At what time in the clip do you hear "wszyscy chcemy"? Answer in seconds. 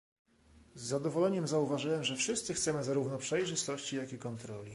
2.15-2.83